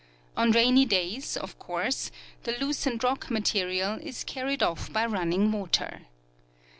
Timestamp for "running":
5.05-5.51